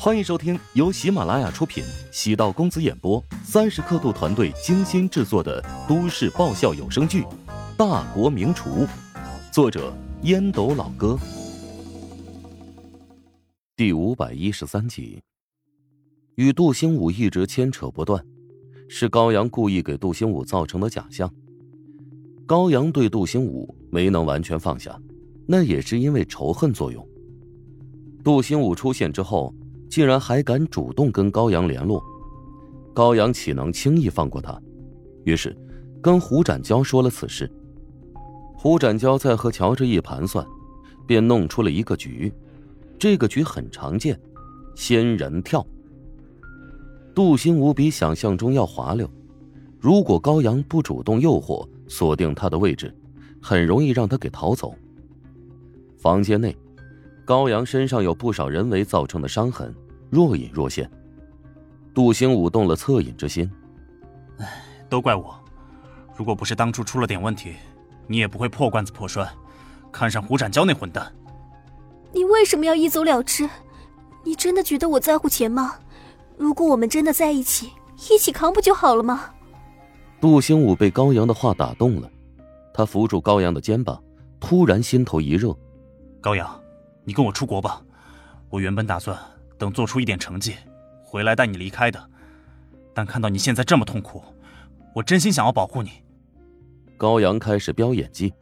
[0.00, 7.22] 欢迎收听由喜马拉雅出品、喜道公子演播、三十刻度团队精心制作的都市爆笑有声剧
[7.76, 8.70] 《大国名厨》，
[9.52, 9.92] 作者
[10.22, 11.18] 烟斗老哥，
[13.74, 15.20] 第五百一十三集。
[16.36, 18.24] 与杜兴武一直牵扯不断，
[18.88, 21.28] 是高阳故意给杜兴武造成的假象。
[22.46, 24.96] 高阳对杜兴武没能完全放下，
[25.44, 27.04] 那也是因为仇恨作用。
[28.22, 29.52] 杜兴武出现之后。
[29.88, 32.02] 竟然还敢主动跟高阳联络，
[32.94, 34.60] 高阳岂能轻易放过他？
[35.24, 35.56] 于是，
[36.02, 37.50] 跟胡展娇说了此事。
[38.54, 40.46] 胡展娇在和乔治一盘算，
[41.06, 42.32] 便弄出了一个局。
[42.98, 44.20] 这个局很常见，
[44.74, 45.64] 仙人跳。
[47.14, 49.08] 杜兴武比想象中要滑溜，
[49.80, 52.94] 如果高阳不主动诱惑，锁定他的位置，
[53.40, 54.74] 很容易让他给逃走。
[55.96, 56.54] 房间内。
[57.28, 59.70] 高阳身上有不少人为造成的伤痕，
[60.08, 60.90] 若隐若现。
[61.92, 63.52] 杜兴武动了恻隐之心，
[64.38, 65.38] 唉，都怪我，
[66.16, 67.52] 如果不是当初出了点问题，
[68.06, 69.28] 你也不会破罐子破摔，
[69.92, 71.12] 看上胡展娇那混蛋。
[72.14, 73.46] 你为什么要一走了之？
[74.24, 75.74] 你真的觉得我在乎钱吗？
[76.38, 77.70] 如果我们真的在一起，
[78.10, 79.34] 一起扛不就好了吗？
[80.18, 82.10] 杜兴武被高阳的话打动了，
[82.72, 84.02] 他扶住高阳的肩膀，
[84.40, 85.54] 突然心头一热，
[86.22, 86.58] 高阳。
[87.08, 87.82] 你跟我出国吧，
[88.50, 89.18] 我原本打算
[89.56, 90.56] 等做出一点成绩，
[91.02, 92.10] 回来带你离开的。
[92.92, 94.22] 但看到你现在这么痛苦，
[94.94, 96.04] 我真心想要保护你。
[96.98, 98.34] 高阳开始飙演技，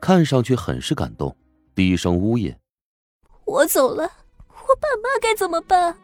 [0.00, 1.36] 看上去很是感动，
[1.74, 2.58] 低声呜咽
[3.44, 4.04] ：“我走了，
[4.48, 5.94] 我爸妈该怎么办？”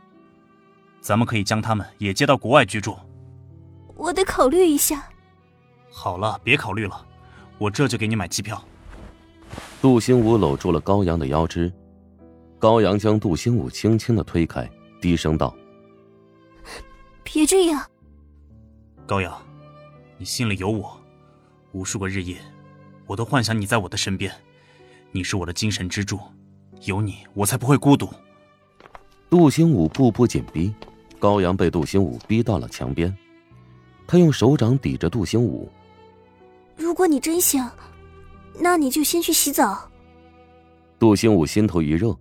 [1.01, 2.95] 咱们可以将他们也接到国外居住。
[3.95, 5.09] 我得考虑一下。
[5.91, 7.07] 好了，别考虑了，
[7.57, 8.63] 我这就给你买机票。
[9.81, 11.73] 杜兴武搂住了高阳的腰肢。
[12.59, 14.69] 高阳将杜兴武轻轻的推开，
[15.01, 15.55] 低声道
[17.23, 17.85] ：“别这样。”
[19.07, 19.37] 高阳，
[20.17, 20.99] 你心里有我，
[21.73, 22.39] 无数个日夜，
[23.07, 24.33] 我都幻想你在我的身边，
[25.13, 26.19] 你是我的精神支柱，
[26.85, 28.09] 有你我才不会孤独。
[29.29, 30.75] 杜兴武步步紧逼，
[31.19, 33.15] 高阳被杜兴武逼到了墙边，
[34.07, 35.71] 他用手掌抵着杜兴武
[36.75, 37.71] ：“如果你真想，
[38.59, 39.91] 那你就先去洗澡。”
[40.99, 42.17] 杜兴武心头一热。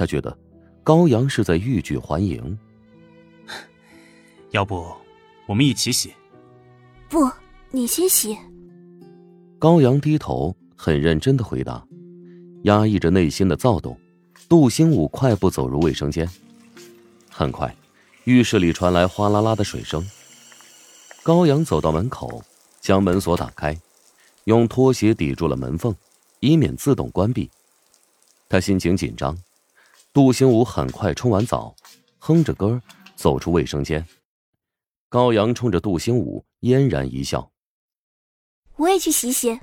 [0.00, 0.34] 他觉得，
[0.82, 2.58] 高阳是在欲拒还迎。
[4.48, 4.90] 要不，
[5.46, 6.10] 我们一起洗？
[7.10, 7.30] 不，
[7.70, 8.34] 你先洗。
[9.58, 11.86] 高阳低头，很认真的回答，
[12.62, 13.94] 压抑着内心的躁动。
[14.48, 16.26] 杜兴武快步走入卫生间。
[17.28, 17.76] 很快，
[18.24, 20.02] 浴室里传来哗啦啦的水声。
[21.22, 22.42] 高阳走到门口，
[22.80, 23.78] 将门锁打开，
[24.44, 25.94] 用拖鞋抵住了门缝，
[26.40, 27.50] 以免自动关闭。
[28.48, 29.36] 他心情紧张。
[30.12, 31.76] 杜兴武很快冲完澡，
[32.18, 32.82] 哼着歌
[33.14, 34.04] 走出卫生间。
[35.08, 37.52] 高阳冲着杜兴武嫣然一笑
[38.74, 39.60] ：“我也去洗洗。”“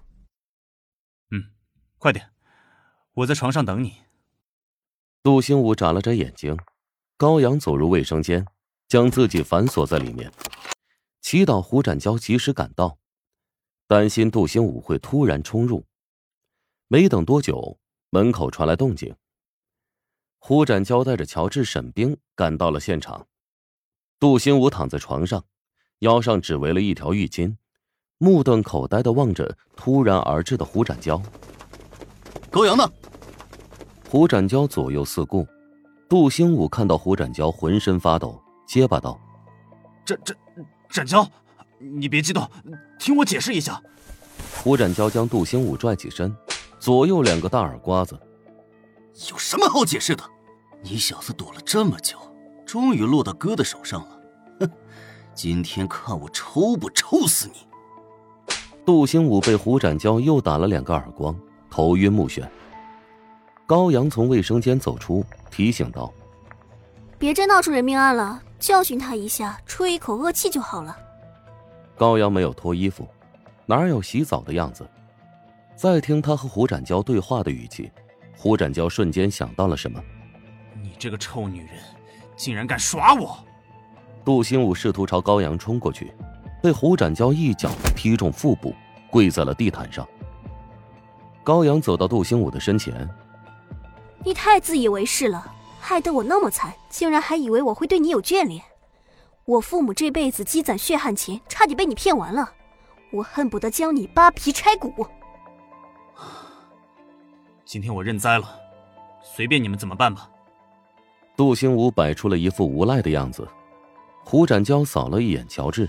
[1.32, 1.52] 嗯，
[1.98, 2.32] 快点，
[3.14, 3.98] 我在床上等你。”
[5.22, 6.58] 杜兴武眨了眨眼睛。
[7.18, 8.46] 高阳走入卫生间，
[8.88, 10.32] 将自己反锁在里面，
[11.20, 13.00] 祈祷胡展娇及时赶到，
[13.86, 15.84] 担心杜兴武会突然冲入。
[16.88, 17.78] 没等多久，
[18.12, 19.14] 门口传来动静。
[20.48, 23.28] 胡展交带着乔治、沈冰赶到了现场。
[24.18, 25.44] 杜兴武躺在床上，
[26.00, 27.58] 腰上只围了一条浴巾，
[28.18, 31.22] 目瞪口呆的望着突然而至的胡展娇。
[32.50, 32.90] 高阳呢？
[34.10, 35.46] 胡展娇左右四顾，
[36.08, 39.20] 杜兴武看到胡展娇浑身发抖，结巴道
[40.08, 40.38] ：“展展
[40.90, 41.30] 展娇，
[41.78, 42.50] 你别激动，
[42.98, 43.84] 听我解释一下。”
[44.64, 46.34] 胡展娇将杜兴武拽起身，
[46.80, 48.18] 左右两个大耳刮子。
[49.30, 50.24] 有什么好解释的？
[50.90, 52.18] 你小子躲了这么久，
[52.66, 54.22] 终于落到哥的手上了。
[54.62, 54.70] 哼，
[55.36, 57.68] 今天看我抽不抽死你！
[58.86, 61.38] 杜兴武被胡展娇又打了两个耳光，
[61.70, 62.48] 头晕目眩。
[63.66, 66.10] 高阳从卫生间走出，提醒道
[67.20, 70.98] ：“别再闹出人命案了，教训他一下，出一口恶气就好了。”
[71.98, 73.06] 高阳没有脱衣服，
[73.66, 74.90] 哪有洗澡的样子？
[75.76, 77.92] 再听他和胡展娇对话的语气，
[78.38, 80.02] 胡展娇瞬间想到了什么。
[80.98, 81.76] 你这个臭女人，
[82.36, 83.38] 竟然敢耍我！
[84.26, 86.12] 杜兴武试图朝高阳冲过去，
[86.60, 88.74] 被胡展娇一脚踢中腹部，
[89.12, 90.08] 跪在了地毯上。
[91.44, 93.08] 高阳走到杜兴武的身前
[94.26, 98.60] ：“你太自以为是了，害得我那么惨，竟然还以为我会对你有眷恋。
[99.46, 102.52] 我父母这辈子积攒血汗钱，差点被你骗完了，
[103.12, 105.06] 我恨不得将你扒皮拆骨。
[107.64, 108.50] 今天我认栽了，
[109.22, 110.28] 随便你们怎么办吧。”
[111.38, 113.48] 杜兴武摆出了一副无赖的样子。
[114.26, 115.88] 胡展娇扫了一眼乔治，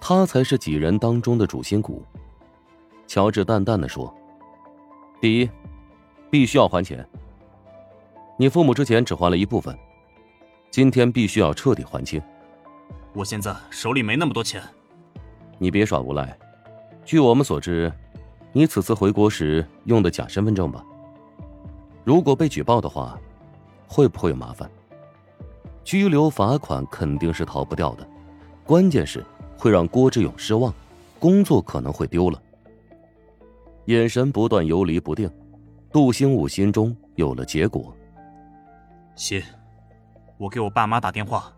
[0.00, 2.02] 他才是几人当中的主心骨。
[3.06, 4.12] 乔治淡淡的说
[5.20, 5.50] ：“第一，
[6.30, 7.06] 必须要还钱。
[8.38, 9.78] 你父母之前只还了一部分，
[10.70, 12.20] 今天必须要彻底还清。
[13.12, 14.62] 我现在手里没那么多钱。
[15.58, 16.36] 你别耍无赖。
[17.04, 17.92] 据我们所知，
[18.52, 20.82] 你此次回国时用的假身份证吧？
[22.04, 23.20] 如果被举报的话，
[23.86, 24.70] 会不会有麻烦？”
[25.84, 28.06] 拘留罚款肯定是逃不掉的，
[28.64, 29.24] 关键是
[29.56, 30.74] 会让郭志勇失望，
[31.20, 32.42] 工作可能会丢了。
[33.84, 35.30] 眼神不断游离不定，
[35.92, 37.96] 杜兴武心中有了结果。
[39.14, 39.40] 行，
[40.38, 41.52] 我给我爸妈打电话，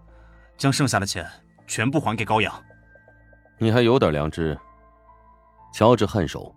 [0.58, 1.26] 将剩下的钱
[1.66, 2.52] 全部还给高阳。
[3.56, 4.56] 你还有点良知。
[5.72, 6.54] 乔治颔首，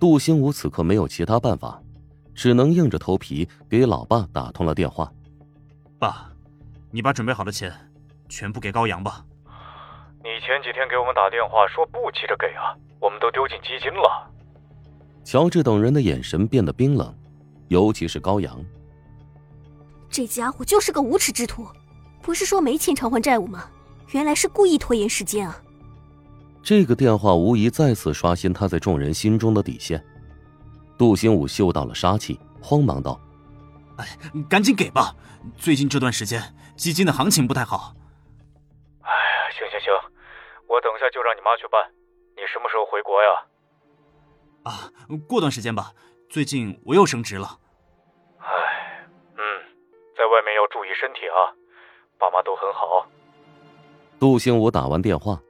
[0.00, 1.82] 杜兴武此刻没有其他办法，
[2.34, 5.10] 只能硬着头皮给老爸打通了电话。
[5.98, 6.30] 爸。
[6.90, 7.72] 你把准备好的钱
[8.28, 9.24] 全部给高阳吧。
[10.22, 12.70] 你前几天给我们打电话说不急着给啊，
[13.00, 14.30] 我们都丢进基金了。
[15.24, 17.12] 乔治等人的眼神变得冰冷，
[17.66, 18.64] 尤其是高阳。
[20.08, 21.66] 这家伙就是个无耻之徒，
[22.22, 23.68] 不是说没钱偿还债务吗？
[24.12, 25.60] 原来是故意拖延时间啊！
[26.62, 30.00] 这个电话无疑再次刷新他在众人心中的底线。
[30.96, 33.20] 杜兴武嗅到了杀气，慌忙道
[33.98, 34.06] ：“哎，
[34.48, 35.14] 赶紧给吧！
[35.56, 37.94] 最近这段时间……”基金的行情不太好。
[39.02, 39.92] 哎呀，行行行，
[40.66, 41.80] 我等下就让你妈去办。
[42.36, 43.28] 你什么时候回国呀？
[44.64, 44.90] 啊，
[45.28, 45.92] 过段时间吧。
[46.28, 47.58] 最近我又升职了。
[48.38, 49.06] 哎，
[49.36, 49.42] 嗯，
[50.16, 51.54] 在外面要注意身体啊。
[52.18, 53.06] 爸妈都很好。
[54.18, 55.40] 杜兴武打完电话，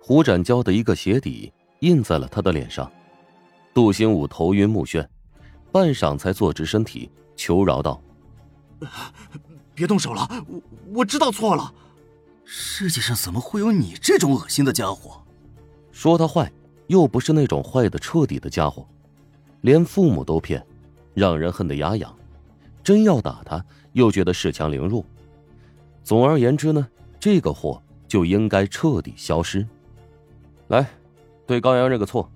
[0.00, 2.88] 胡展娇的一个鞋底印在了他的脸上。
[3.78, 5.06] 杜兴武头晕目眩，
[5.70, 8.02] 半晌才坐直身体，求饶道。
[9.72, 10.60] 别动手了，我
[10.94, 11.72] 我知道错了。
[12.44, 15.22] 世界上怎么会有你这种恶心的家伙？
[15.92, 16.50] 说他坏，
[16.88, 18.84] 又不是那种坏的彻底的家伙，
[19.60, 20.60] 连父母都骗，
[21.14, 22.12] 让人恨得牙痒。
[22.82, 25.04] 真要打他，又觉得恃强凌弱。
[26.02, 26.88] 总而言之呢，
[27.20, 29.64] 这个货就应该彻底消失。
[30.66, 30.84] 来，
[31.46, 32.28] 对高阳认个错，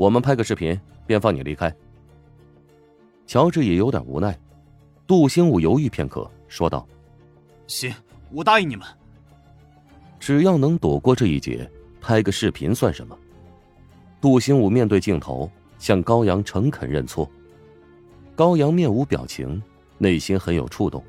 [0.00, 1.70] 我们拍个视频，便放你离开。
[3.26, 4.34] 乔治也有点无奈。
[5.06, 6.26] 杜兴武犹豫片刻。
[6.48, 6.88] 说道
[7.68, 7.92] ：“行，
[8.30, 8.86] 我答应你们。
[10.18, 11.70] 只要能躲过这一劫，
[12.00, 13.14] 拍个视频算什么？”
[14.22, 17.30] 杜兴武面对镜头向高阳诚恳认错。
[18.34, 19.62] 高阳面无表情，
[19.98, 21.04] 内心很有触动。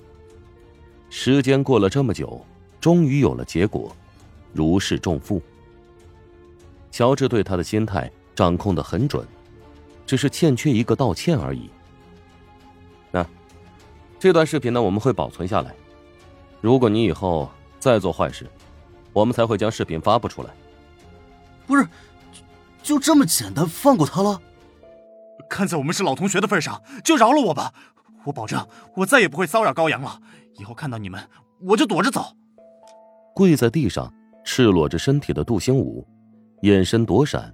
[1.09, 2.45] 时间过了这么久，
[2.81, 3.95] 终于有了结果，
[4.51, 5.41] 如释重负。
[6.91, 8.11] 乔治对他的心态
[8.41, 9.23] 掌控的很准，
[10.03, 11.69] 只是欠缺一个道歉而已。
[13.11, 13.23] 那
[14.17, 15.75] 这段视频呢，我们会保存下来。
[16.59, 18.49] 如果你以后再做坏事，
[19.13, 20.49] 我们才会将视频发布出来。
[21.67, 21.88] 不是，
[22.81, 24.41] 就这么简单放过他了？
[25.47, 27.71] 看在我们是老同学的份上，就饶了我吧。
[28.23, 30.19] 我保证，我再也不会骚扰高阳了。
[30.57, 31.29] 以后看到你们，
[31.59, 32.35] 我就躲着走。
[33.35, 34.11] 跪在地上，
[34.43, 36.03] 赤裸着身体的杜兴武，
[36.63, 37.53] 眼神躲闪，